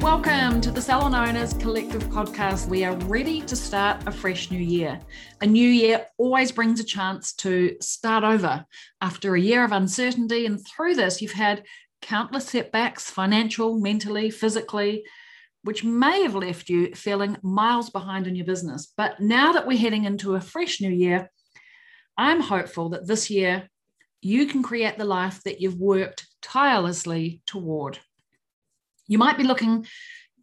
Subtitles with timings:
[0.00, 2.68] Welcome to the Salon Owners Collective podcast.
[2.68, 5.00] We are ready to start a fresh new year.
[5.40, 8.64] A new year always brings a chance to start over
[9.00, 10.46] after a year of uncertainty.
[10.46, 11.64] And through this, you've had
[12.02, 15.04] countless setbacks financial, mentally, physically,
[15.62, 18.92] which may have left you feeling miles behind in your business.
[18.96, 21.30] But now that we're heading into a fresh new year,
[22.18, 23.68] I'm hopeful that this year
[24.20, 27.98] you can create the life that you've worked tirelessly toward.
[29.08, 29.86] You might be looking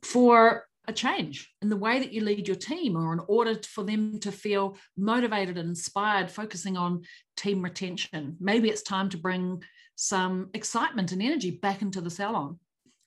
[0.03, 3.83] for a change in the way that you lead your team or in order for
[3.83, 7.03] them to feel motivated and inspired, focusing on
[7.37, 8.35] team retention.
[8.39, 9.63] Maybe it's time to bring
[9.95, 12.59] some excitement and energy back into the salon.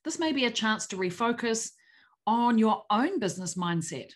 [0.05, 1.71] This may be a chance to refocus
[2.27, 4.11] on your own business mindset.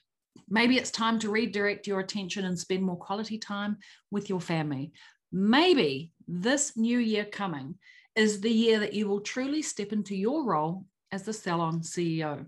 [0.48, 3.78] Maybe it's time to redirect your attention and spend more quality time
[4.10, 4.92] with your family.
[5.32, 7.76] Maybe this new year coming
[8.16, 12.46] is the year that you will truly step into your role as the salon CEO.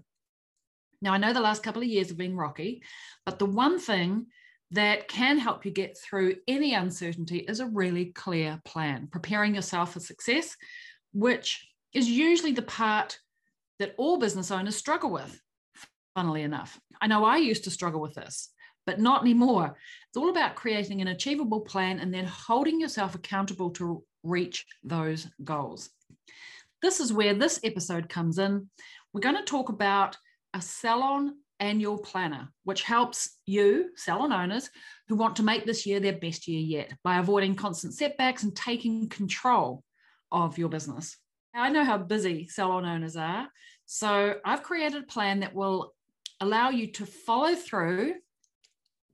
[1.00, 2.82] Now, I know the last couple of years have been rocky,
[3.26, 4.26] but the one thing
[4.70, 9.92] that can help you get through any uncertainty is a really clear plan, preparing yourself
[9.92, 10.56] for success,
[11.12, 13.18] which is usually the part
[13.78, 15.40] that all business owners struggle with,
[16.14, 16.80] funnily enough.
[17.00, 18.50] I know I used to struggle with this,
[18.86, 19.76] but not anymore.
[20.08, 25.26] It's all about creating an achievable plan and then holding yourself accountable to reach those
[25.44, 25.90] goals.
[26.82, 28.68] This is where this episode comes in.
[29.12, 30.16] We're going to talk about
[30.52, 34.68] a salon annual planner, which helps you, salon owners,
[35.06, 38.54] who want to make this year their best year yet by avoiding constant setbacks and
[38.56, 39.84] taking control
[40.32, 41.16] of your business.
[41.54, 43.48] I know how busy salon owners are.
[43.86, 45.94] So I've created a plan that will
[46.40, 48.14] allow you to follow through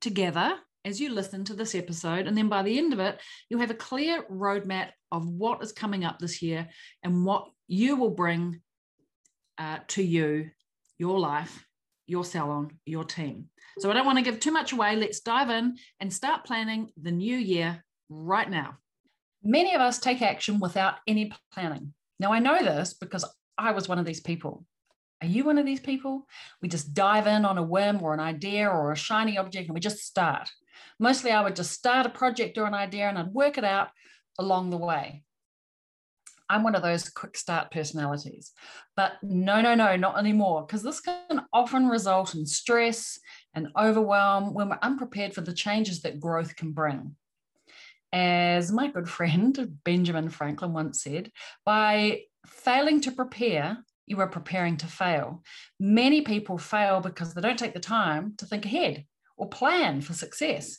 [0.00, 0.54] together
[0.88, 2.26] as you listen to this episode.
[2.26, 5.72] And then by the end of it, you'll have a clear roadmap of what is
[5.72, 6.68] coming up this year
[7.02, 8.60] and what you will bring
[9.58, 10.50] uh, to you,
[10.98, 11.64] your life,
[12.06, 13.46] your salon, your team.
[13.78, 14.96] So I don't want to give too much away.
[14.96, 18.78] Let's dive in and start planning the new year right now.
[19.42, 21.92] Many of us take action without any planning.
[22.18, 23.24] Now, I know this because
[23.56, 24.64] I was one of these people.
[25.20, 26.26] Are you one of these people?
[26.62, 29.74] We just dive in on a whim or an idea or a shiny object and
[29.74, 30.48] we just start.
[30.98, 33.88] Mostly, I would just start a project or an idea and I'd work it out
[34.38, 35.22] along the way.
[36.50, 38.52] I'm one of those quick start personalities.
[38.96, 43.18] But no, no, no, not anymore, because this can often result in stress
[43.54, 47.16] and overwhelm when we're unprepared for the changes that growth can bring.
[48.12, 51.30] As my good friend Benjamin Franklin once said,
[51.66, 55.42] by failing to prepare, you are preparing to fail.
[55.78, 59.04] Many people fail because they don't take the time to think ahead
[59.38, 60.78] or plan for success.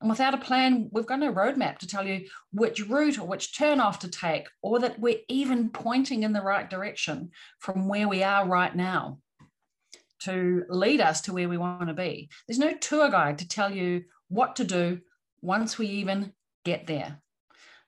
[0.00, 3.56] And without a plan, we've got no roadmap to tell you which route or which
[3.56, 8.08] turn off to take, or that we're even pointing in the right direction from where
[8.08, 9.18] we are right now
[10.20, 12.30] to lead us to where we want to be.
[12.46, 15.00] There's no tour guide to tell you what to do
[15.42, 16.32] once we even
[16.64, 17.20] get there.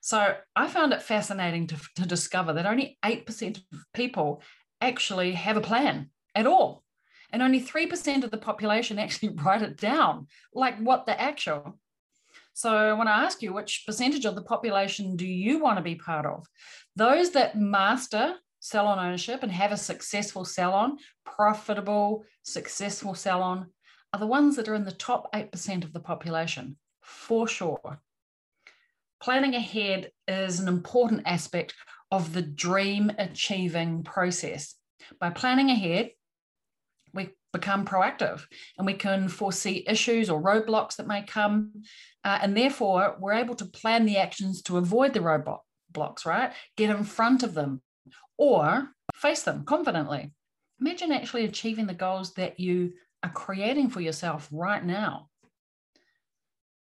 [0.01, 3.63] So I found it fascinating to, to discover that only 8% of
[3.95, 4.43] people
[4.81, 6.82] actually have a plan at all.
[7.33, 11.79] And only 3% of the population actually write it down, like what the actual.
[12.55, 15.83] So I want to ask you, which percentage of the population do you want to
[15.83, 16.47] be part of?
[16.97, 23.67] Those that master salon ownership and have a successful salon, profitable, successful salon,
[24.13, 28.01] are the ones that are in the top 8% of the population, for sure.
[29.23, 31.75] Planning ahead is an important aspect
[32.11, 34.75] of the dream achieving process.
[35.19, 36.11] By planning ahead,
[37.53, 38.45] become proactive
[38.79, 41.73] and we can foresee issues or roadblocks that may come.
[42.25, 46.53] Uh, and therefore, we're able to plan the actions to avoid the roadblocks, right?
[46.77, 47.83] Get in front of them
[48.39, 50.33] or face them confidently.
[50.81, 55.29] Imagine actually achieving the goals that you are creating for yourself right now.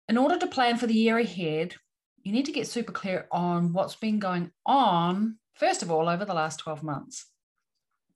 [0.07, 1.75] In order to plan for the year ahead,
[2.23, 6.25] you need to get super clear on what's been going on, first of all, over
[6.25, 7.27] the last 12 months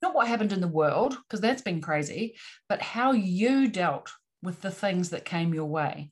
[0.04, 2.36] not what happened in the world, because that's been crazy,
[2.68, 4.08] but how you dealt
[4.42, 6.10] with the things that came your way.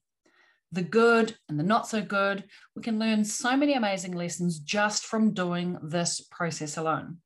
[0.72, 2.44] the good and the not so good.
[2.74, 7.18] We can learn so many amazing lessons just from doing this process alone.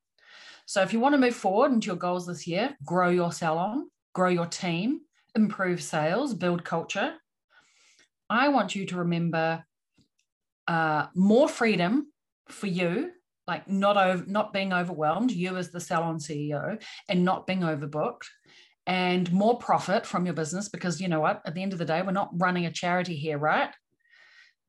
[0.67, 3.89] So, if you want to move forward into your goals this year, grow your salon,
[4.13, 5.01] grow your team,
[5.37, 7.15] improve sales, build culture,
[8.29, 9.65] I want you to remember
[10.67, 12.13] uh, more freedom
[12.49, 13.13] for you,
[13.47, 18.27] like not over, not being overwhelmed, you as the salon CEO, and not being overbooked,
[18.87, 21.85] and more profit from your business because you know what, at the end of the
[21.85, 23.71] day, we're not running a charity here, right?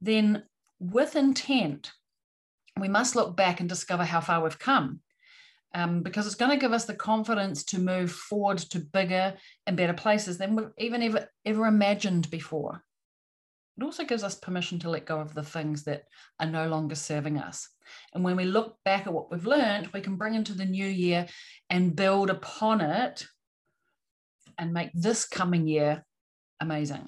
[0.02, 0.44] Then,
[0.80, 1.92] with intent,
[2.80, 5.02] we must look back and discover how far we've come.
[5.74, 9.36] Um, because it's going to give us the confidence to move forward to bigger
[9.66, 12.84] and better places than we've even ever ever imagined before.
[13.78, 16.04] It also gives us permission to let go of the things that
[16.40, 17.70] are no longer serving us.
[18.14, 20.86] And when we look back at what we've learned, we can bring into the new
[20.86, 21.28] year
[21.70, 23.28] and build upon it
[24.58, 26.04] and make this coming year
[26.60, 27.08] amazing.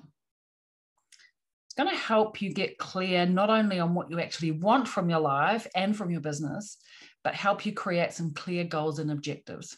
[1.66, 5.10] It's going to help you get clear not only on what you actually want from
[5.10, 6.78] your life and from your business,
[7.24, 9.78] but help you create some clear goals and objectives.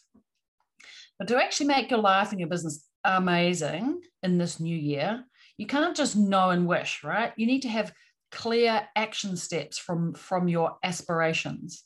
[1.17, 5.23] But to actually make your life and your business amazing in this new year,
[5.61, 7.33] you can't just know and wish, right?
[7.37, 7.93] You need to have
[8.31, 11.83] clear action steps from, from your aspirations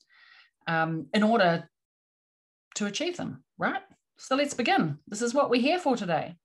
[0.65, 1.69] um, in order
[2.75, 3.81] to achieve them, right?
[4.17, 4.99] So let's begin.
[5.09, 6.35] This is what we're here for today.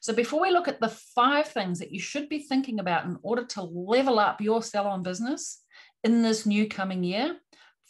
[0.00, 3.20] So before we look at the five things that you should be thinking about in
[3.22, 5.62] order to level up your salon business
[6.02, 7.36] in this new coming year,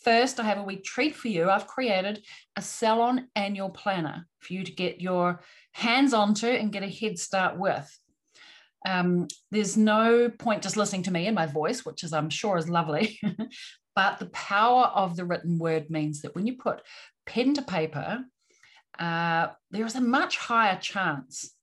[0.05, 1.49] first I have a wee treat for you.
[1.49, 2.23] I've created
[2.55, 5.41] a salon annual planner for you to get your
[5.73, 7.99] hands onto and get a head start with.
[8.87, 12.57] Um, there's no point just listening to me and my voice, which is I'm sure
[12.57, 13.19] is lovely,
[13.97, 16.83] but the power of the written word means that when you put
[17.27, 18.25] pen to paper,
[18.99, 21.55] uh, there is a much higher chance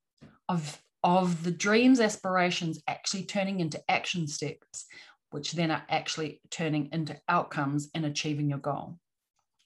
[0.49, 4.85] of of the dreams, aspirations actually turning into action steps,
[5.29, 8.97] which then are actually turning into outcomes and achieving your goal.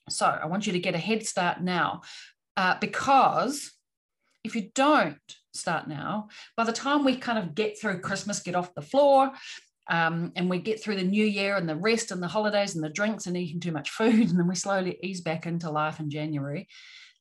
[0.10, 2.02] So I want you to get a head start now,
[2.58, 3.72] uh, because
[4.44, 5.18] if you don't
[5.54, 9.32] start now, by the time we kind of get through Christmas, get off the floor,
[9.90, 12.84] um, and we get through the new year and the rest and the holidays and
[12.84, 16.00] the drinks and eating too much food, and then we slowly ease back into life
[16.00, 16.68] in January.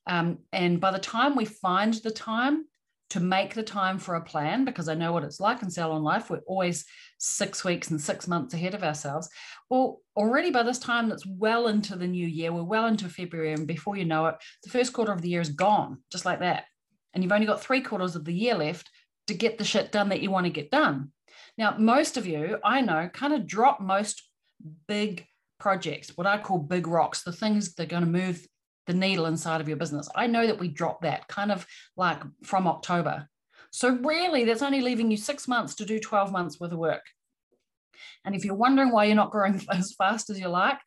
[0.07, 2.65] Um, and by the time we find the time
[3.11, 6.03] to make the time for a plan, because I know what it's like in Salon
[6.03, 6.85] Life, we're always
[7.17, 9.29] six weeks and six months ahead of ourselves.
[9.69, 12.53] Well, already by this time, that's well into the new year.
[12.53, 15.41] We're well into February, and before you know it, the first quarter of the year
[15.41, 16.65] is gone, just like that
[17.13, 18.89] and you've only got three quarters of the year left
[19.27, 21.11] to get the shit done that you want to get done.
[21.57, 24.23] Now, most of you, I know, kind of drop most
[24.87, 25.25] big
[25.59, 28.45] projects, what I call big rocks, the things that are going to move
[28.87, 30.09] the needle inside of your business.
[30.15, 33.27] I know that we drop that kind of like from October.
[33.71, 37.03] So, really, that's only leaving you six months to do 12 months worth of work.
[38.25, 40.79] And if you're wondering why you're not growing as fast as you like,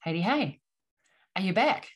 [0.03, 0.59] Hey, hey,
[1.35, 1.89] are you back?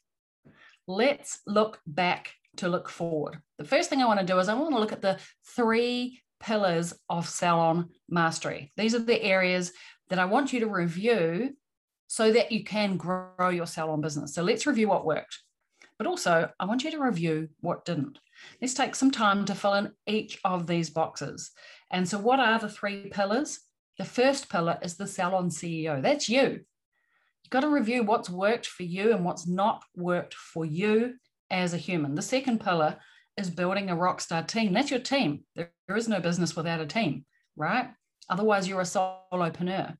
[0.87, 3.39] Let's look back to look forward.
[3.59, 5.19] The first thing I want to do is I want to look at the
[5.55, 8.71] three pillars of salon mastery.
[8.77, 9.73] These are the areas
[10.09, 11.51] that I want you to review
[12.07, 14.33] so that you can grow your salon business.
[14.33, 15.37] So let's review what worked.
[15.99, 18.17] But also, I want you to review what didn't.
[18.59, 21.51] Let's take some time to fill in each of these boxes.
[21.91, 23.59] And so, what are the three pillars?
[23.97, 26.01] The first pillar is the salon CEO.
[26.01, 26.41] That's you.
[27.43, 31.15] You've got to review what's worked for you and what's not worked for you
[31.49, 32.15] as a human.
[32.15, 32.97] The second pillar
[33.37, 34.73] is building a rockstar team.
[34.73, 35.45] That's your team.
[35.55, 37.25] There is no business without a team,
[37.55, 37.89] right?
[38.29, 39.95] Otherwise, you're a solopreneur.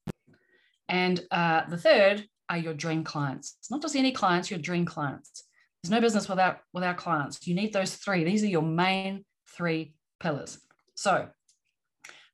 [0.89, 3.55] And uh, the third are your dream clients.
[3.59, 5.43] It's not just any clients, your dream clients.
[5.81, 7.45] There's no business without without clients.
[7.47, 8.23] You need those three.
[8.23, 9.25] These are your main
[9.55, 10.59] three pillars.
[10.95, 11.29] So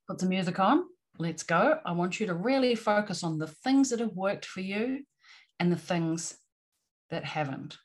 [0.07, 0.85] put some music on.
[1.19, 1.79] Let's go.
[1.85, 5.03] I want you to really focus on the things that have worked for you
[5.59, 6.35] and the things
[7.11, 7.77] that haven't.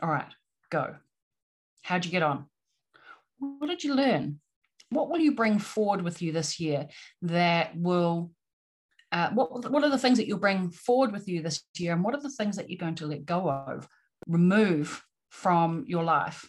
[0.00, 0.32] All right,
[0.70, 0.94] go.
[1.82, 2.46] How'd you get on?
[3.38, 4.40] What did you learn?
[4.90, 6.88] What will you bring forward with you this year
[7.22, 8.30] that will
[9.12, 12.04] uh, what, what are the things that you'll bring forward with you this year and
[12.04, 13.88] what are the things that you're going to let go of
[14.28, 16.48] remove from your life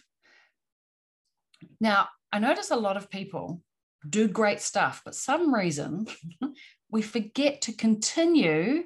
[1.80, 3.60] now i notice a lot of people
[4.08, 6.06] do great stuff but some reason
[6.90, 8.84] we forget to continue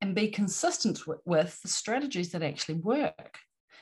[0.00, 3.38] and be consistent with, with the strategies that actually work.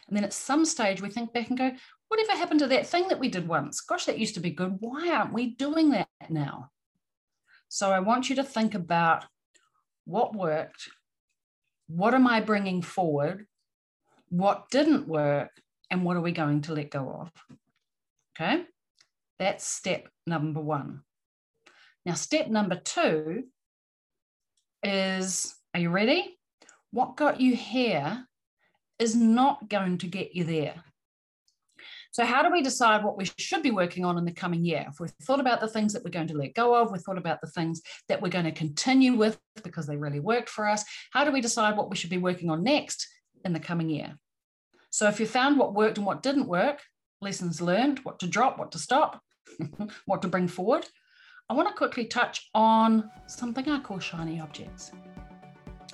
[0.09, 1.73] And then at some stage we think back and go
[2.09, 3.81] whatever happened to that thing that we did once?
[3.81, 4.77] Gosh that used to be good.
[4.81, 6.71] Why aren't we doing that now?
[7.69, 9.27] So I want you to think about
[10.05, 10.89] what worked,
[11.87, 13.47] what am I bringing forward,
[14.31, 15.51] what didn't work,
[15.91, 17.31] and what are we going to let go of?
[18.35, 18.65] Okay,
[19.39, 21.03] that's step number one.
[22.05, 23.45] Now, step number two
[24.83, 26.39] is are you ready?
[26.91, 28.27] What got you here
[28.99, 30.83] is not going to get you there.
[32.11, 34.87] So, how do we decide what we should be working on in the coming year?
[34.89, 37.19] If we've thought about the things that we're going to let go of, we've thought
[37.19, 40.85] about the things that we're going to continue with because they really worked for us,
[41.13, 43.07] how do we decide what we should be working on next
[43.45, 44.17] in the coming year?
[44.91, 46.81] So, if you found what worked and what didn't work,
[47.21, 49.23] lessons learned, what to drop, what to stop,
[50.07, 50.87] what to bring forward,
[51.49, 54.93] I want to quickly touch on something I call shiny objects.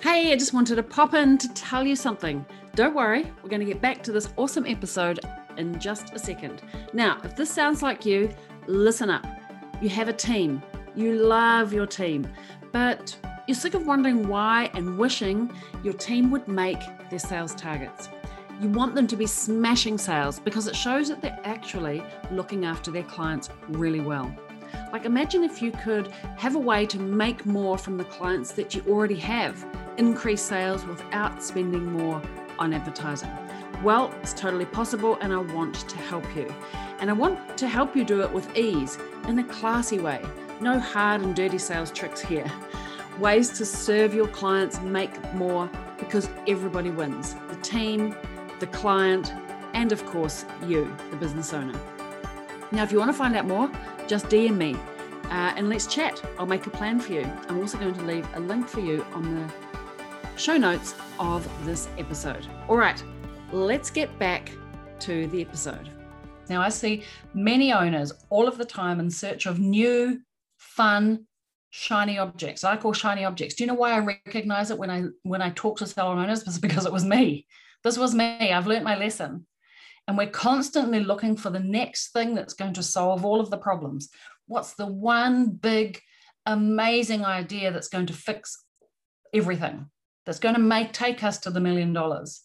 [0.01, 2.45] Hey, I just wanted to pop in to tell you something.
[2.75, 5.19] Don't worry, we're going to get back to this awesome episode
[5.57, 6.61] in just a second.
[6.93, 8.29] Now, if this sounds like you,
[8.67, 9.25] listen up.
[9.81, 10.61] You have a team,
[10.95, 12.27] you love your team,
[12.71, 13.17] but
[13.47, 15.51] you're sick of wondering why and wishing
[15.83, 16.79] your team would make
[17.09, 18.09] their sales targets.
[18.61, 22.89] You want them to be smashing sales because it shows that they're actually looking after
[22.89, 24.33] their clients really well.
[24.93, 26.07] Like, imagine if you could
[26.37, 29.65] have a way to make more from the clients that you already have,
[29.97, 32.21] increase sales without spending more
[32.57, 33.29] on advertising.
[33.83, 36.53] Well, it's totally possible, and I want to help you.
[36.99, 38.97] And I want to help you do it with ease,
[39.27, 40.23] in a classy way.
[40.61, 42.49] No hard and dirty sales tricks here.
[43.19, 45.69] Ways to serve your clients, make more,
[45.99, 48.15] because everybody wins the team,
[48.59, 49.33] the client,
[49.73, 51.79] and of course, you, the business owner.
[52.71, 53.69] Now, if you want to find out more,
[54.07, 54.75] just DM me
[55.25, 56.21] uh, and let's chat.
[56.37, 57.29] I'll make a plan for you.
[57.49, 59.53] I'm also going to leave a link for you on the
[60.37, 62.47] show notes of this episode.
[62.67, 63.01] All right,
[63.51, 64.51] let's get back
[65.01, 65.89] to the episode.
[66.49, 70.21] Now, I see many owners all of the time in search of new,
[70.57, 71.25] fun,
[71.71, 72.63] shiny objects.
[72.63, 73.55] I call shiny objects.
[73.55, 76.43] Do you know why I recognize it when I when I talk to salon owners?
[76.43, 77.47] It's because it was me.
[77.85, 78.51] This was me.
[78.51, 79.45] I've learned my lesson.
[80.07, 83.59] And we're constantly looking for the next thing that's going to solve all of the
[83.59, 84.09] problems.
[84.47, 86.01] What's the one big,
[86.47, 88.65] amazing idea that's going to fix
[89.33, 89.85] everything?
[90.25, 92.41] That's going to make take us to the million dollars.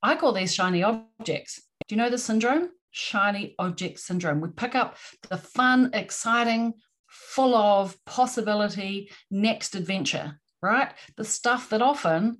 [0.00, 1.60] I call these shiny objects.
[1.88, 2.70] Do you know the syndrome?
[2.92, 4.40] Shiny object syndrome.
[4.40, 4.96] We pick up
[5.28, 6.74] the fun, exciting,
[7.08, 10.92] full of possibility next adventure, right?
[11.16, 12.38] The stuff that often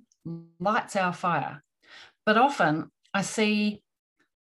[0.59, 1.61] lights our fire.
[2.25, 3.83] But often I see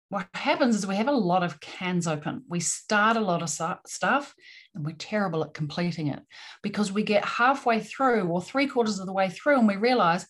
[0.08, 2.42] what happens is we have a lot of cans open.
[2.46, 4.34] We start a lot of stuff
[4.74, 6.20] and we're terrible at completing it
[6.62, 10.26] because we get halfway through or three quarters of the way through and we realize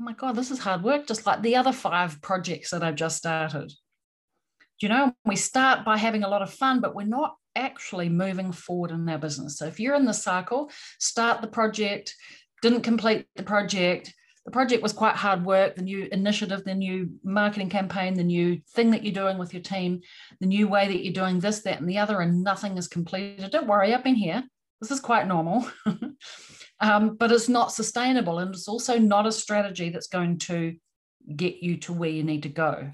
[0.00, 2.96] oh my God, this is hard work, just like the other five projects that I've
[2.96, 3.72] just started.
[4.80, 8.50] You know, we start by having a lot of fun, but we're not actually moving
[8.50, 9.58] forward in our business.
[9.58, 12.16] So if you're in the cycle, start the project,
[12.62, 14.12] didn't complete the project,
[14.44, 18.60] the project was quite hard work, the new initiative, the new marketing campaign, the new
[18.70, 20.00] thing that you're doing with your team,
[20.40, 23.50] the new way that you're doing this, that, and the other, and nothing is completed.
[23.50, 24.42] Don't worry, I've been here.
[24.80, 25.64] This is quite normal.
[26.80, 28.40] um, but it's not sustainable.
[28.40, 30.74] And it's also not a strategy that's going to
[31.36, 32.90] get you to where you need to go.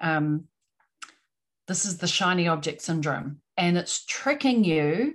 [0.00, 0.44] Um,
[1.68, 5.14] this is the shiny object syndrome, and it's tricking you.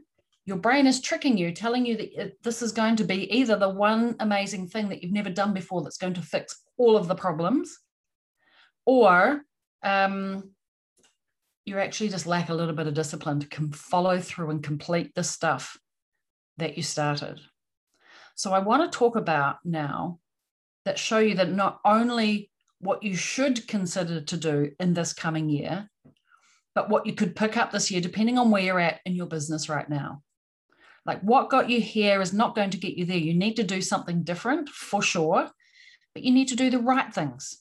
[0.50, 3.56] Your brain is tricking you, telling you that it, this is going to be either
[3.56, 7.08] the one amazing thing that you've never done before that's going to fix all of
[7.08, 7.78] the problems,
[8.84, 9.44] or
[9.84, 10.50] um,
[11.66, 15.14] you actually just lack a little bit of discipline to com- follow through and complete
[15.14, 15.78] the stuff
[16.58, 17.40] that you started.
[18.34, 20.18] So I want to talk about now
[20.86, 25.48] that show you that not only what you should consider to do in this coming
[25.48, 25.92] year,
[26.74, 29.28] but what you could pick up this year, depending on where you're at in your
[29.28, 30.24] business right now.
[31.10, 33.18] Like what got you here is not going to get you there.
[33.18, 35.50] You need to do something different for sure,
[36.14, 37.58] but you need to do the right things,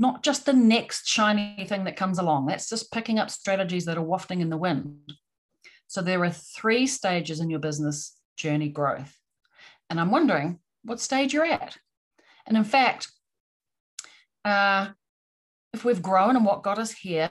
[0.00, 2.46] not just the next shiny thing that comes along.
[2.46, 5.12] That's just picking up strategies that are wafting in the wind.
[5.86, 9.16] So there are three stages in your business journey growth.
[9.88, 11.76] And I'm wondering what stage you're at.
[12.48, 13.12] And in fact,
[14.44, 14.88] uh,
[15.72, 17.30] if we've grown and what got us here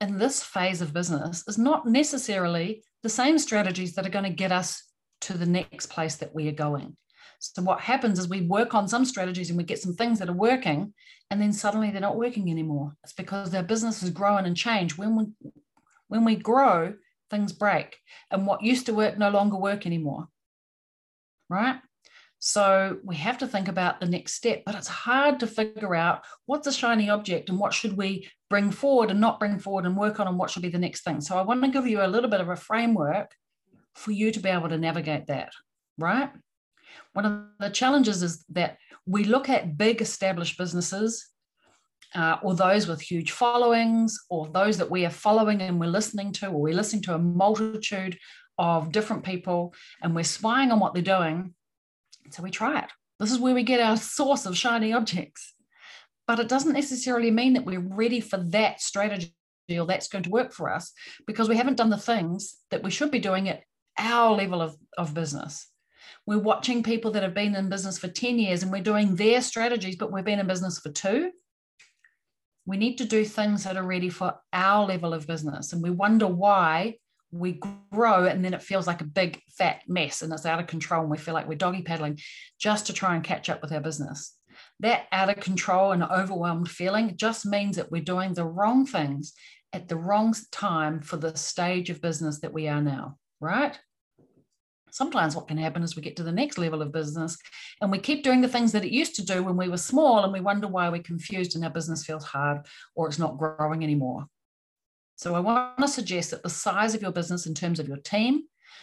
[0.00, 4.30] in this phase of business is not necessarily the same strategies that are going to
[4.30, 4.82] get us
[5.20, 6.96] to the next place that we are going.
[7.38, 10.28] So what happens is we work on some strategies and we get some things that
[10.28, 10.92] are working,
[11.30, 12.96] and then suddenly they're not working anymore.
[13.04, 14.98] It's because our business is growing and change.
[14.98, 15.52] When we
[16.08, 16.94] when we grow,
[17.30, 17.96] things break,
[18.30, 20.28] and what used to work no longer work anymore
[21.48, 21.76] right?
[22.46, 26.24] So we have to think about the next step, but it's hard to figure out
[26.44, 29.96] what's a shiny object and what should we bring forward and not bring forward and
[29.96, 31.22] work on and what should be the next thing.
[31.22, 33.34] So I want to give you a little bit of a framework
[33.94, 35.52] for you to be able to navigate that,
[35.96, 36.32] right?
[37.14, 41.26] One of the challenges is that we look at big established businesses
[42.14, 46.30] uh, or those with huge followings or those that we are following and we're listening
[46.32, 48.18] to, or we're listening to a multitude
[48.58, 49.72] of different people
[50.02, 51.54] and we're spying on what they're doing.
[52.30, 52.90] So we try it.
[53.20, 55.54] This is where we get our source of shiny objects.
[56.26, 59.34] But it doesn't necessarily mean that we're ready for that strategy
[59.70, 60.92] or that's going to work for us
[61.26, 63.62] because we haven't done the things that we should be doing at
[63.98, 65.68] our level of, of business.
[66.26, 69.42] We're watching people that have been in business for 10 years and we're doing their
[69.42, 71.30] strategies, but we've been in business for two.
[72.66, 75.72] We need to do things that are ready for our level of business.
[75.72, 76.96] And we wonder why
[77.34, 77.60] we
[77.92, 81.02] grow and then it feels like a big fat mess and it's out of control
[81.02, 82.18] and we feel like we're doggy paddling
[82.58, 84.36] just to try and catch up with our business.
[84.80, 89.32] That out of control and overwhelmed feeling just means that we're doing the wrong things
[89.72, 93.78] at the wrong time for the stage of business that we are now right?
[94.90, 97.36] Sometimes what can happen is we get to the next level of business
[97.80, 100.22] and we keep doing the things that it used to do when we were small
[100.22, 103.82] and we wonder why we're confused and our business feels hard or it's not growing
[103.82, 104.26] anymore
[105.24, 107.96] so I want to suggest that the size of your business in terms of your
[107.96, 108.42] team,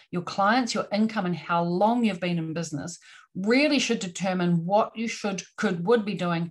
[0.10, 2.98] your clients, your income, and how long you've been in business
[3.36, 6.50] really should determine what you should, could, would be doing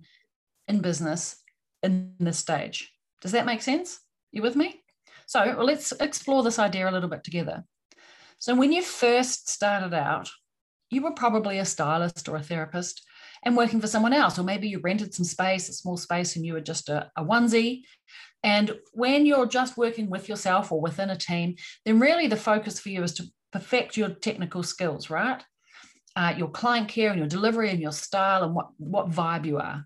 [0.68, 1.42] in business
[1.82, 2.88] in this stage.
[3.20, 3.98] Does that make sense?
[4.30, 4.80] You with me?
[5.26, 7.64] So well, let's explore this idea a little bit together.
[8.38, 10.30] So when you first started out,
[10.90, 13.04] you were probably a stylist or a therapist
[13.42, 16.44] and working for someone else, or maybe you rented some space, a small space, and
[16.44, 17.82] you were just a, a onesie
[18.42, 22.80] and when you're just working with yourself or within a team, then really the focus
[22.80, 25.42] for you is to perfect your technical skills, right?
[26.16, 29.58] Uh, your client care and your delivery and your style and what, what vibe you
[29.58, 29.84] are.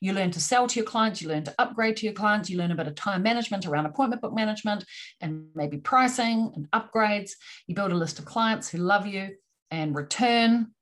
[0.00, 2.58] You learn to sell to your clients, you learn to upgrade to your clients, you
[2.58, 4.84] learn a bit of time management around appointment book management
[5.20, 7.32] and maybe pricing and upgrades.
[7.66, 9.30] You build a list of clients who love you
[9.70, 10.72] and return.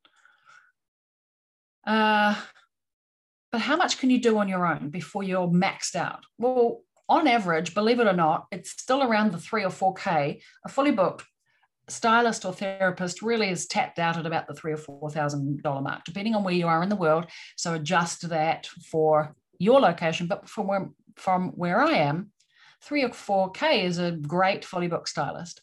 [1.86, 2.34] Uh,
[3.52, 6.24] but how much can you do on your own before you're maxed out?
[6.38, 10.40] Well, on average, believe it or not, it's still around the three or 4K.
[10.64, 11.24] A fully booked
[11.88, 15.82] stylist or therapist really is tapped out at about the three or four thousand dollar
[15.82, 17.26] mark, depending on where you are in the world.
[17.56, 20.26] So adjust that for your location.
[20.26, 22.32] But from where from where I am,
[22.82, 25.62] three or four K is a great fully booked stylist.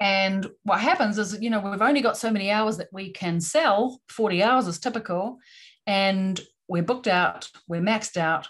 [0.00, 3.40] And what happens is, you know, we've only got so many hours that we can
[3.40, 4.00] sell.
[4.08, 5.38] 40 hours is typical
[5.86, 8.48] and we're booked out, we're maxed out.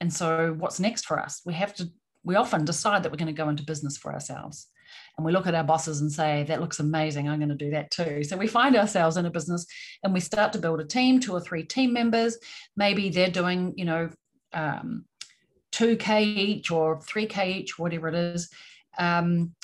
[0.00, 1.40] And so what's next for us?
[1.46, 1.88] We have to,
[2.24, 4.68] we often decide that we're going to go into business for ourselves.
[5.16, 7.28] And we look at our bosses and say, that looks amazing.
[7.28, 8.24] I'm going to do that too.
[8.24, 9.66] So we find ourselves in a business
[10.02, 12.36] and we start to build a team, two or three team members.
[12.76, 14.10] Maybe they're doing, you know,
[14.52, 15.04] um,
[15.72, 18.50] 2K each or 3K each, whatever it is.
[18.98, 19.54] Um,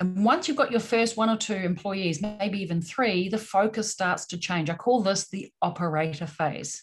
[0.00, 3.90] and once you've got your first one or two employees, maybe even three, the focus
[3.90, 4.68] starts to change.
[4.68, 6.82] I call this the operator phase.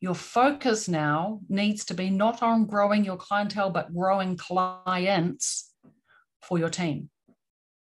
[0.00, 5.72] Your focus now needs to be not on growing your clientele, but growing clients
[6.42, 7.10] for your team.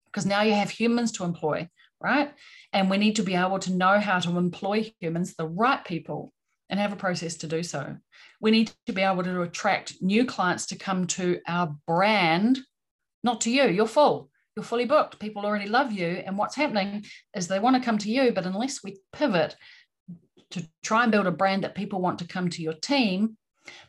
[0.05, 1.69] Because now you have humans to employ,
[2.01, 2.33] right?
[2.73, 6.33] And we need to be able to know how to employ humans, the right people,
[6.69, 7.97] and have a process to do so.
[8.41, 12.59] We need to be able to attract new clients to come to our brand,
[13.23, 14.28] not to you, you're full
[14.59, 15.19] you're fully booked.
[15.19, 16.21] People already love you.
[16.25, 19.55] And what's happening is they want to come to you, but unless we pivot
[20.51, 23.37] to try and build a brand that people want to come to your team,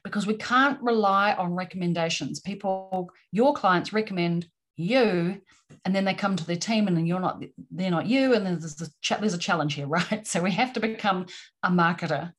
[0.04, 2.38] because we can't rely on recommendations.
[2.38, 5.40] People, your clients recommend you,
[5.84, 8.46] and then they come to their team, and then you're not, they're not you, and
[8.46, 10.24] then there's a, there's a challenge here, right?
[10.24, 11.26] So we have to become
[11.64, 12.32] a marketer.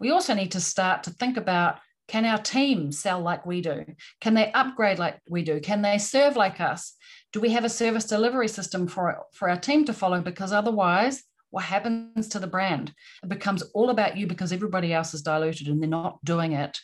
[0.00, 1.78] We also need to start to think about
[2.08, 3.84] can our team sell like we do?
[4.20, 5.60] Can they upgrade like we do?
[5.60, 6.94] Can they serve like us?
[7.32, 10.20] Do we have a service delivery system for, for our team to follow?
[10.20, 12.92] Because otherwise, what happens to the brand?
[13.22, 16.78] It becomes all about you because everybody else is diluted and they're not doing it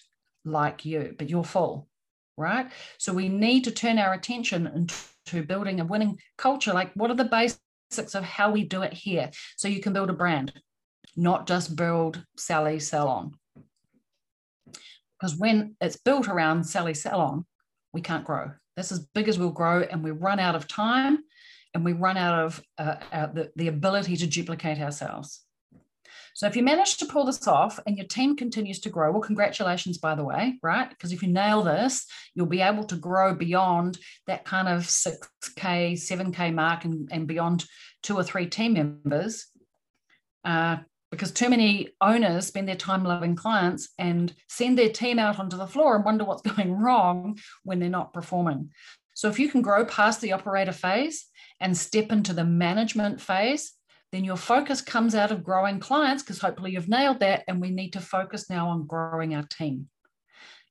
[0.45, 1.89] like you, but you're full,
[2.37, 2.71] right?
[2.99, 6.73] So we need to turn our attention into building a winning culture.
[6.73, 9.31] Like, what are the basics of how we do it here?
[9.57, 10.53] So you can build a brand,
[11.17, 13.33] not just build Sally Salon.
[15.19, 17.47] Because when it's built around Sally Salon,
[17.93, 18.51] we can't grow.
[18.77, 21.19] That's as big as we'll grow, and we run out of time
[21.75, 22.97] and we run out of uh,
[23.33, 25.43] the, the ability to duplicate ourselves.
[26.37, 29.23] So if you manage to pull this off and your team continues to grow, well,
[29.23, 30.89] congratulations, by the way, right?
[30.89, 35.93] Because if you nail this, you'll be able to grow beyond that kind of 6K,
[35.95, 37.65] 7K mark and, and beyond
[38.03, 39.47] two or three team members.
[40.45, 40.77] Uh,
[41.17, 45.57] because too many owners spend their time loving clients and send their team out onto
[45.57, 48.71] the floor and wonder what's going wrong when they're not performing.
[49.15, 51.27] So if you can grow past the operator phase
[51.61, 53.73] and step into the management phase,
[54.13, 57.43] then your focus comes out of growing clients because hopefully you've nailed that.
[57.49, 59.89] And we need to focus now on growing our team.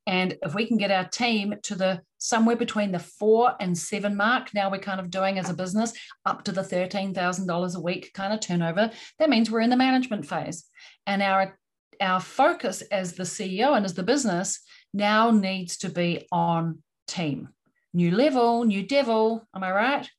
[0.07, 4.15] And if we can get our team to the somewhere between the four and seven
[4.15, 5.93] mark, now we're kind of doing as a business
[6.25, 10.25] up to the $13,000 a week kind of turnover, that means we're in the management
[10.25, 10.65] phase.
[11.07, 11.57] And our,
[12.01, 14.59] our focus as the CEO and as the business
[14.93, 17.49] now needs to be on team.
[17.93, 20.09] New level, new devil, am I right?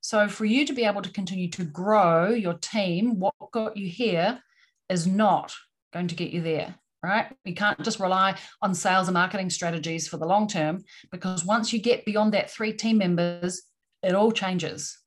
[0.00, 3.88] So, for you to be able to continue to grow your team, what got you
[3.88, 4.40] here
[4.88, 5.54] is not
[5.92, 7.26] going to get you there, right?
[7.44, 11.72] You can't just rely on sales and marketing strategies for the long term because once
[11.72, 13.62] you get beyond that three team members,
[14.02, 14.98] it all changes.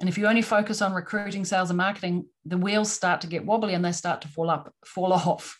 [0.00, 3.46] And if you only focus on recruiting, sales, and marketing, the wheels start to get
[3.46, 5.58] wobbly and they start to fall up, fall off,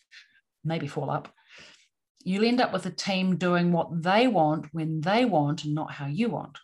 [0.65, 1.33] maybe fall up.
[2.23, 5.93] You'll end up with a team doing what they want when they want and not
[5.93, 6.59] how you want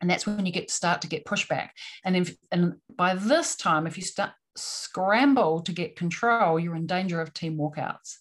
[0.00, 1.70] and that's when you get to start to get pushback
[2.04, 6.86] and if and by this time if you start scramble to get control you're in
[6.86, 8.16] danger of team walkouts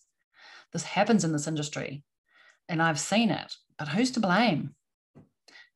[0.73, 2.03] this happens in this industry
[2.69, 4.75] and i've seen it but who's to blame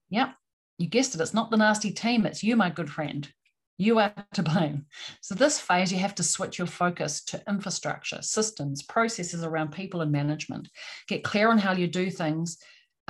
[0.09, 0.35] yep
[0.77, 3.31] you guessed it it's not the nasty team it's you my good friend
[3.81, 4.85] you are to blame.
[5.21, 10.01] So, this phase, you have to switch your focus to infrastructure, systems, processes around people
[10.01, 10.69] and management.
[11.07, 12.59] Get clear on how you do things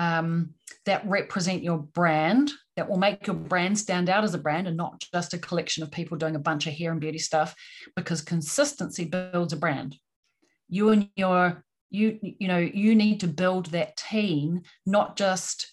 [0.02, 0.56] um,
[0.88, 4.76] that represent your brand that will make your brand stand out as a brand and
[4.76, 7.54] not just a collection of people doing a bunch of hair and beauty stuff
[7.96, 9.96] because consistency builds a brand.
[10.70, 15.72] You and your you you know you need to build that team not just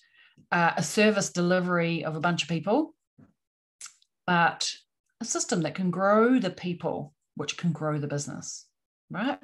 [0.53, 2.95] uh, a service delivery of a bunch of people
[4.27, 4.71] but
[5.21, 8.67] a system that can grow the people which can grow the business
[9.11, 9.38] right?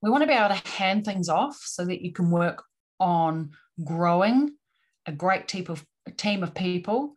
[0.00, 2.62] We want to be able to hand things off so that you can work
[3.00, 3.50] on
[3.84, 4.54] growing
[5.06, 5.84] a great team of
[6.16, 7.14] team of people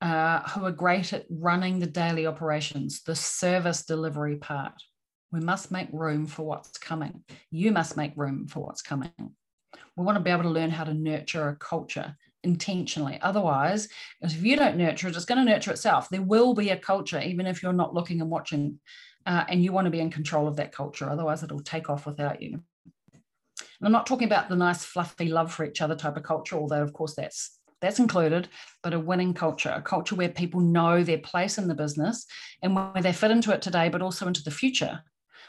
[0.00, 4.74] uh, who are great at running the daily operations, the service delivery part.
[5.32, 7.22] We must make room for what's coming.
[7.50, 9.12] You must make room for what's coming.
[9.96, 13.18] We want to be able to learn how to nurture a culture intentionally.
[13.20, 13.88] Otherwise,
[14.22, 16.08] if you don't nurture it, it's going to nurture itself.
[16.08, 18.78] There will be a culture, even if you're not looking and watching,
[19.26, 21.10] uh, and you want to be in control of that culture.
[21.10, 22.62] Otherwise, it'll take off without you.
[23.80, 26.56] And I'm not talking about the nice, fluffy love for each other type of culture,
[26.56, 28.48] although, of course, that's that's included,
[28.82, 32.26] but a winning culture, a culture where people know their place in the business
[32.60, 35.00] and where they fit into it today, but also into the future,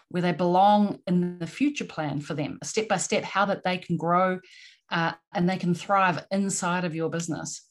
[0.10, 3.80] where they belong in the future plan for them, step by step, how that they
[3.80, 4.40] can grow
[4.92, 7.66] uh, and they can thrive inside of your business.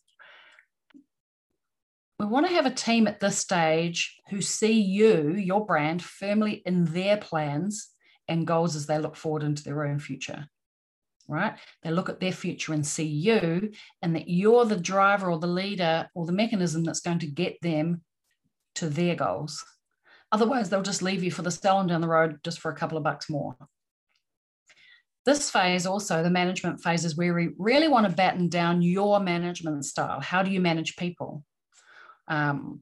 [2.18, 6.62] We want to have a team at this stage who see you, your brand, firmly
[6.66, 7.90] in their plans
[8.28, 10.46] and goals as they look forward into their own future
[11.28, 11.54] right?
[11.82, 13.70] They look at their future and see you,
[14.02, 17.60] and that you're the driver or the leader or the mechanism that's going to get
[17.60, 18.00] them
[18.76, 19.62] to their goals.
[20.32, 22.98] Otherwise, they'll just leave you for the salon down the road just for a couple
[22.98, 23.56] of bucks more.
[25.24, 29.20] This phase, also the management phase, is where we really want to batten down your
[29.20, 30.20] management style.
[30.20, 31.44] How do you manage people?
[32.28, 32.80] Um,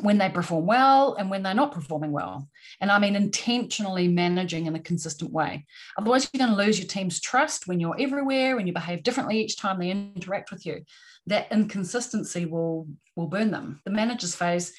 [0.00, 2.48] when they perform well and when they're not performing well.
[2.80, 5.66] And I mean, intentionally managing in a consistent way.
[5.98, 9.40] Otherwise, you're going to lose your team's trust when you're everywhere and you behave differently
[9.40, 10.82] each time they interact with you.
[11.26, 13.80] That inconsistency will, will burn them.
[13.84, 14.72] The manager's phase,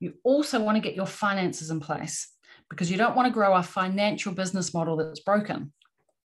[0.00, 2.28] you also want to get your finances in place
[2.68, 5.72] because you don't want to grow a financial business model that's broken.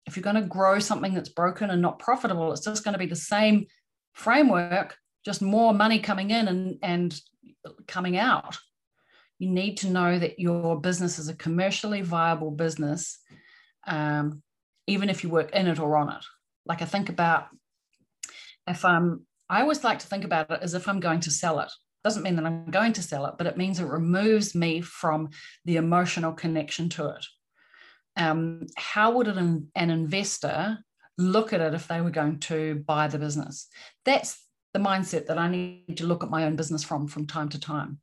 [0.08, 3.00] If you're going to grow something that's broken and not profitable, it's just going to
[3.00, 3.68] be the same
[4.14, 7.22] framework, just more money coming in and, and
[7.88, 8.58] coming out.
[9.40, 13.20] You need to know that your business is a commercially viable business,
[13.88, 14.42] um,
[14.88, 16.24] even if you work in it or on it.
[16.66, 17.48] Like I think about
[18.68, 21.60] if I'm, I always like to think about it as if I'm going to sell
[21.60, 21.72] it
[22.04, 25.30] doesn't mean that I'm going to sell it, but it means it removes me from
[25.66, 27.26] the emotional connection to it.
[28.18, 30.80] Um, how would an, an investor
[31.18, 33.68] look at it if they were going to buy the business?
[34.04, 37.50] That's the mindset that I need to look at my own business from from time
[37.50, 38.00] to time.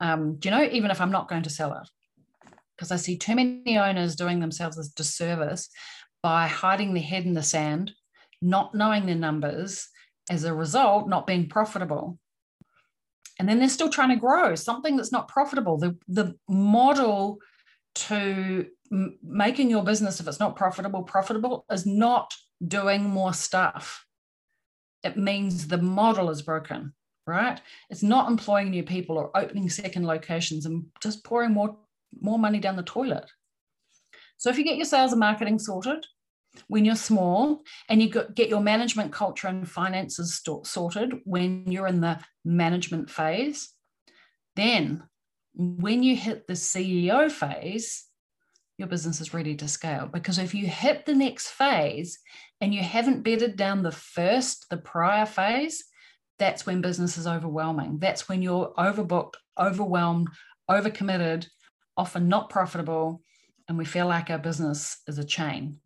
[0.00, 1.88] Um, do you know, even if I'm not going to sell it,
[2.76, 5.68] because I see too many owners doing themselves a disservice
[6.22, 7.92] by hiding their head in the sand,
[8.40, 9.88] not knowing their numbers,
[10.30, 12.18] as a result, not being profitable.
[13.38, 15.78] And then they're still trying to grow something that's not profitable.
[15.78, 17.38] The the model
[17.94, 22.34] to m- making your business if it's not profitable profitable is not
[22.66, 24.06] doing more stuff
[25.02, 26.92] it means the model is broken
[27.26, 27.60] right?
[27.90, 31.76] It's not employing new people or opening second locations and just pouring more
[32.20, 33.30] more money down the toilet.
[34.36, 36.04] So if you get your sales and marketing sorted
[36.68, 42.02] when you're small and you get your management culture and finances sorted when you're in
[42.02, 43.70] the management phase
[44.54, 45.02] then
[45.54, 48.04] when you hit the ceo phase
[48.78, 50.08] your business is ready to scale.
[50.12, 52.18] Because if you hit the next phase
[52.62, 55.84] and you haven't bedded down the first the prior phase
[56.38, 60.28] that's when business is overwhelming that's when you're overbooked overwhelmed
[60.70, 61.46] overcommitted
[61.98, 63.20] often not profitable
[63.68, 65.76] and we feel like our business is a chain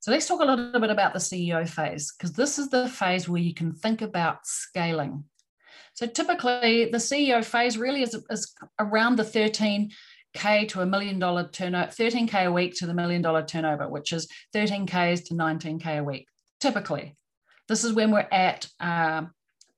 [0.00, 3.28] so let's talk a little bit about the CEO phase, because this is the phase
[3.28, 5.24] where you can think about scaling.
[5.94, 9.24] So typically, the CEO phase really is, is around the
[10.38, 14.12] 13K to a million dollar turnover, 13K a week to the million dollar turnover, which
[14.12, 16.26] is 13Ks to 19K a week.
[16.60, 17.16] Typically,
[17.68, 19.22] this is when we're at uh,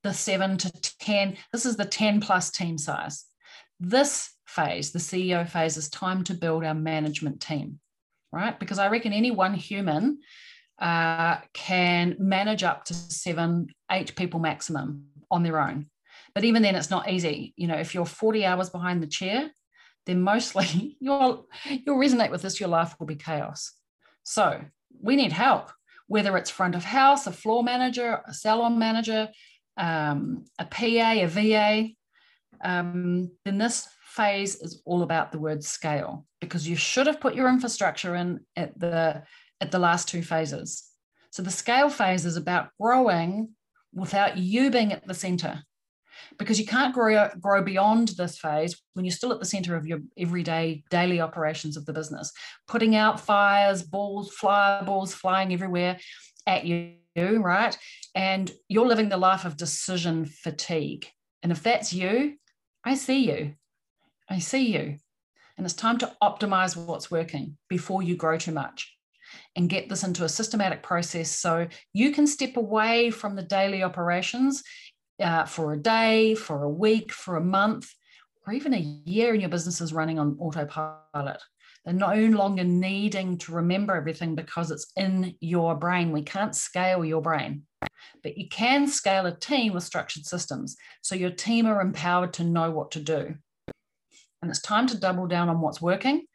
[0.02, 0.70] the seven to
[1.00, 1.36] 10.
[1.52, 3.24] This is the 10 plus team size.
[3.78, 7.80] This phase, the CEO phase, is time to build our management team
[8.32, 8.58] right?
[8.58, 10.18] Because I reckon any one human
[10.80, 15.86] uh, can manage up to seven, eight people maximum on their own.
[16.34, 17.54] But even then, it's not easy.
[17.56, 19.50] You know, if you're 40 hours behind the chair,
[20.10, 22.60] then mostly you'll you'll resonate with this.
[22.60, 23.72] Your life will be chaos.
[24.24, 24.60] So
[25.00, 25.70] we need help,
[26.08, 29.28] whether it's front of house, a floor manager, a salon manager,
[29.76, 31.88] um, a PA, a VA.
[32.62, 37.34] Um, then this phase is all about the word scale because you should have put
[37.36, 39.22] your infrastructure in at the
[39.60, 40.84] at the last two phases.
[41.30, 43.50] So the scale phase is about growing
[43.94, 45.62] without you being at the center.
[46.38, 49.86] Because you can't grow, grow beyond this phase when you're still at the center of
[49.86, 52.32] your everyday daily operations of the business,
[52.66, 55.98] putting out fires, balls, fireballs flying everywhere
[56.46, 57.76] at you, right?
[58.14, 61.06] And you're living the life of decision fatigue.
[61.42, 62.36] And if that's you,
[62.84, 63.54] I see you.
[64.28, 64.96] I see you.
[65.56, 68.96] And it's time to optimize what's working before you grow too much
[69.56, 73.82] and get this into a systematic process so you can step away from the daily
[73.82, 74.62] operations
[75.20, 77.92] uh, for a day, for a week, for a month,
[78.46, 81.42] or even a year, and your business is running on autopilot.
[81.84, 86.12] They're no longer needing to remember everything because it's in your brain.
[86.12, 87.62] We can't scale your brain,
[88.22, 90.76] but you can scale a team with structured systems.
[91.02, 93.34] So your team are empowered to know what to do.
[94.42, 96.26] And it's time to double down on what's working,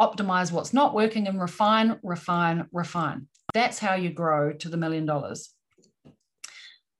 [0.00, 3.28] optimize what's not working, and refine, refine, refine.
[3.52, 5.53] That's how you grow to the million dollars.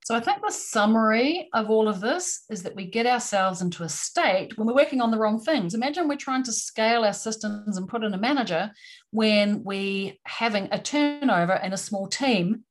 [0.05, 3.85] So I think the summary of all of this is that we get ourselves into
[3.85, 5.73] a state when we're working on the wrong things.
[5.73, 8.71] Imagine we're trying to scale our systems and put in a manager
[9.13, 12.65] when we having a turnover and a small team.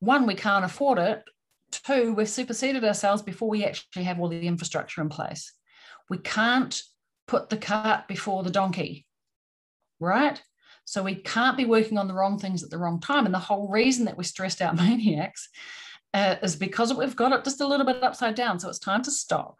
[0.00, 1.22] One, we can't afford it.
[1.70, 5.54] Two, we've superseded ourselves before we actually have all the infrastructure in place.
[6.10, 6.78] We can't
[7.26, 9.06] put the cart before the donkey,
[10.00, 10.40] right?
[10.84, 13.24] So we can't be working on the wrong things at the wrong time.
[13.24, 15.48] And the whole reason that we're stressed out maniacs
[16.14, 18.58] uh, is because we've got it just a little bit upside down.
[18.58, 19.56] So it's time to stop.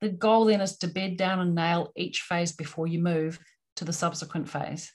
[0.00, 3.40] The goal then is to bed down and nail each phase before you move
[3.76, 4.92] to the subsequent phase.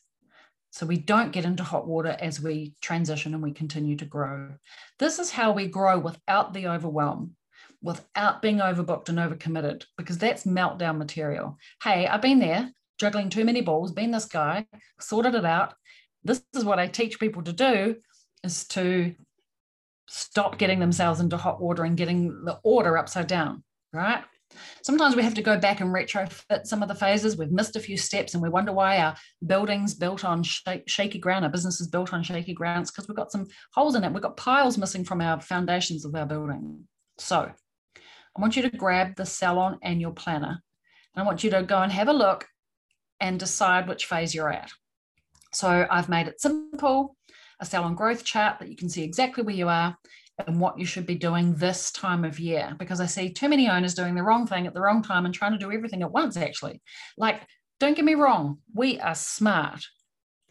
[0.71, 4.51] So we don't get into hot water as we transition and we continue to grow.
[4.99, 7.35] This is how we grow without the overwhelm
[7.81, 11.57] without being overbooked and overcommitted because that's meltdown material.
[11.83, 14.65] Hey, I've been there juggling too many balls, been this guy,
[14.99, 15.73] sorted it out.
[16.23, 17.95] This is what I teach people to do
[18.43, 19.15] is to
[20.09, 24.23] stop getting themselves into hot water and getting the order upside down, right?
[24.81, 27.37] Sometimes we have to go back and retrofit some of the phases.
[27.37, 31.45] We've missed a few steps and we wonder why our building's built on shaky ground,
[31.45, 34.11] our business is built on shaky grounds because we've got some holes in it.
[34.11, 36.87] We've got piles missing from our foundations of our building.
[37.19, 37.51] So
[37.95, 40.63] I want you to grab the Salon Annual Planner
[41.15, 42.47] and I want you to go and have a look
[43.19, 44.71] and decide which phase you're at.
[45.53, 47.15] So I've made it simple,
[47.59, 49.97] a salon growth chart that you can see exactly where you are
[50.47, 53.69] and what you should be doing this time of year because I see too many
[53.69, 56.11] owners doing the wrong thing at the wrong time and trying to do everything at
[56.11, 56.81] once, actually.
[57.17, 57.41] Like,
[57.79, 59.85] don't get me wrong, we are smart,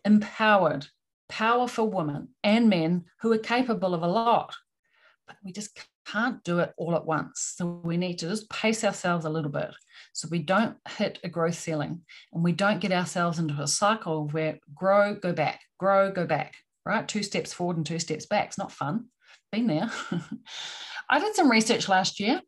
[0.05, 0.87] empowered,
[1.29, 4.55] powerful women and men who are capable of a lot,
[5.27, 7.55] but we just can't do it all at once.
[7.57, 9.71] So we need to just pace ourselves a little bit
[10.15, 12.01] so we don't hit a growth ceiling
[12.33, 16.55] and we don't get ourselves into a cycle where grow, go back, grow, go back,
[16.89, 17.07] right?
[17.07, 18.47] Two steps forward and two steps back.
[18.47, 19.05] It's not fun
[19.53, 19.91] been there.
[21.11, 22.41] I did some research last year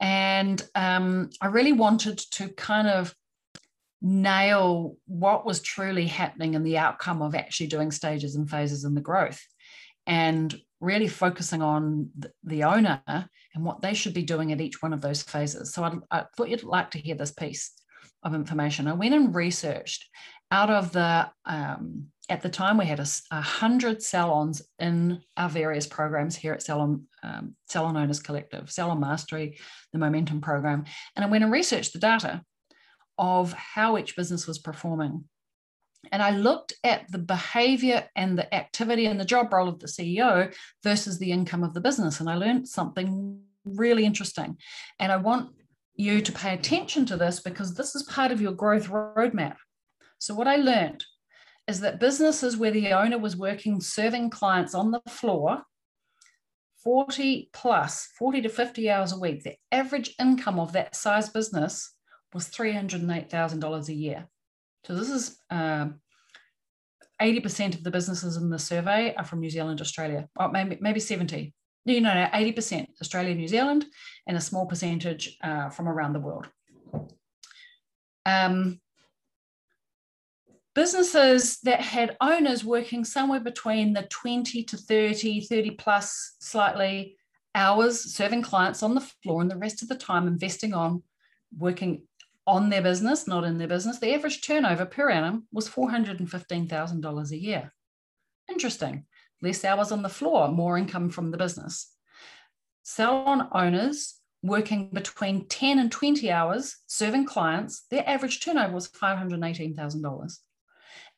[0.00, 3.14] and um, I really wanted to kind of
[4.02, 8.94] nail what was truly happening and the outcome of actually doing stages and phases in
[8.94, 9.40] the growth
[10.06, 12.10] and really focusing on
[12.42, 15.74] the owner and what they should be doing at each one of those phases.
[15.74, 17.72] So I, I thought you'd like to hear this piece
[18.22, 18.88] of information.
[18.88, 20.08] I went and researched
[20.50, 25.48] out of the um, at the time we had a, a, hundred salons in our
[25.48, 29.58] various programs here at Salon um, Salon Owners Collective, Salon Mastery,
[29.92, 30.84] the Momentum program,
[31.16, 32.42] and I went and researched the data
[33.18, 35.24] of how each business was performing.
[36.12, 39.86] And I looked at the behavior and the activity and the job role of the
[39.86, 42.20] CEO versus the income of the business.
[42.20, 44.56] And I learned something really interesting.
[44.98, 45.50] And I want
[45.94, 49.56] you to pay attention to this because this is part of your growth roadmap.
[50.18, 51.04] So, what I learned
[51.70, 55.62] is that businesses where the owner was working serving clients on the floor
[56.82, 61.94] 40 plus 40 to 50 hours a week the average income of that size business
[62.32, 64.28] was $308000 a year.
[64.84, 66.00] So this is um,
[67.20, 70.28] 80% of the businesses in the survey are from new zealand australia.
[70.36, 71.54] Or maybe, maybe 70
[71.86, 73.86] no, no, no, 80% Australia, New Zealand,
[74.26, 76.46] and a small percentage uh, from around the world.
[78.26, 78.80] Um,
[80.80, 87.18] businesses that had owners working somewhere between the 20 to 30, 30 plus slightly
[87.54, 91.02] hours serving clients on the floor and the rest of the time investing on
[91.58, 92.00] working
[92.46, 97.36] on their business, not in their business, the average turnover per annum was $415,000 a
[97.36, 97.74] year.
[98.48, 99.04] Interesting.
[99.42, 101.94] Less hours on the floor, more income from the business.
[102.84, 110.38] Salon owners working between 10 and 20 hours serving clients, their average turnover was $518,000.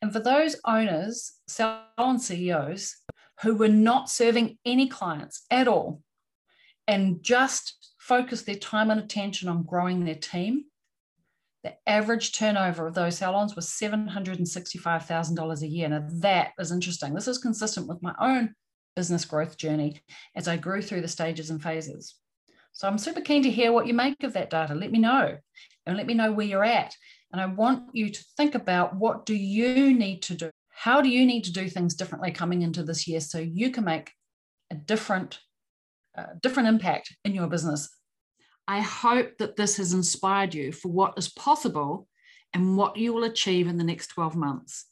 [0.02, 2.96] And for those owners, salon CEOs
[3.42, 6.02] who were not serving any clients at all
[6.88, 10.64] and just focused their time and attention on growing their team,
[11.62, 15.88] the average turnover of those salons was $765,000 a year.
[15.88, 17.14] Now, that is interesting.
[17.14, 18.54] This is consistent with my own
[18.96, 20.02] business growth journey
[20.34, 22.16] as I grew through the stages and phases.
[22.72, 24.74] So I'm super keen to hear what you make of that data.
[24.74, 25.36] Let me know
[25.86, 26.94] and let me know where you're at.
[27.32, 30.50] And I want you to think about what do you need to do?
[30.70, 33.84] How do you need to do things differently coming into this year so you can
[33.84, 34.12] make
[34.70, 35.38] a different,
[36.16, 37.88] uh, different impact in your business?
[38.68, 42.06] I hope that this has inspired you for what is possible
[42.52, 44.86] and what you will achieve in the next 12 months.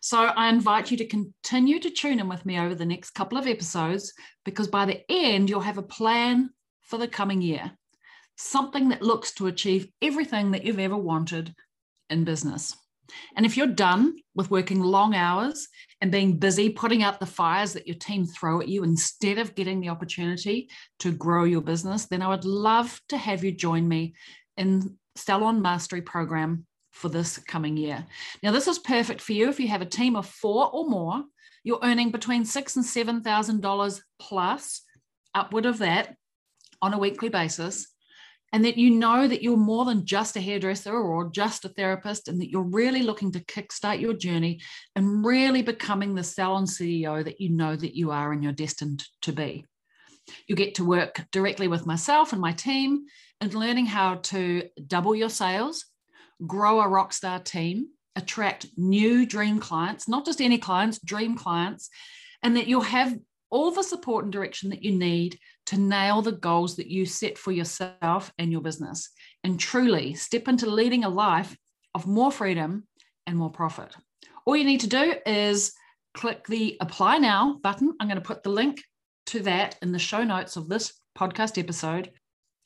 [0.00, 3.38] So I invite you to continue to tune in with me over the next couple
[3.38, 4.12] of episodes
[4.44, 6.50] because by the end, you'll have a plan
[6.82, 7.72] for the coming year
[8.36, 11.54] something that looks to achieve everything that you've ever wanted
[12.10, 12.76] in business.
[13.36, 15.68] And if you're done with working long hours
[16.00, 19.54] and being busy putting out the fires that your team throw at you instead of
[19.54, 20.68] getting the opportunity
[21.00, 24.14] to grow your business, then I would love to have you join me
[24.56, 28.04] in Salon Mastery program for this coming year.
[28.42, 31.24] Now, this is perfect for you if you have a team of four or more.
[31.62, 34.82] You're earning between six and seven thousand dollars plus,
[35.34, 36.16] upward of that,
[36.82, 37.93] on a weekly basis
[38.52, 42.28] and that you know that you're more than just a hairdresser or just a therapist,
[42.28, 44.60] and that you're really looking to kickstart your journey
[44.94, 49.04] and really becoming the salon CEO that you know that you are and you're destined
[49.22, 49.64] to be.
[50.46, 53.06] You get to work directly with myself and my team
[53.40, 55.84] and learning how to double your sales,
[56.46, 61.90] grow a rockstar team, attract new dream clients, not just any clients, dream clients,
[62.42, 63.18] and that you'll have
[63.50, 67.38] all the support and direction that you need to nail the goals that you set
[67.38, 69.10] for yourself and your business
[69.42, 71.56] and truly step into leading a life
[71.94, 72.86] of more freedom
[73.26, 73.94] and more profit.
[74.46, 75.72] All you need to do is
[76.14, 77.94] click the apply now button.
[77.98, 78.82] I'm going to put the link
[79.26, 82.10] to that in the show notes of this podcast episode.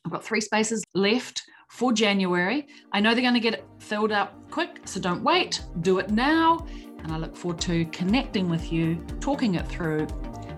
[0.04, 2.66] I've got three spaces left for January.
[2.92, 6.66] I know they're going to get filled up quick, so don't wait, do it now.
[7.02, 10.06] And I look forward to connecting with you, talking it through,